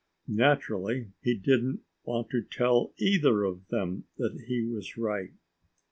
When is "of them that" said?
3.43-4.45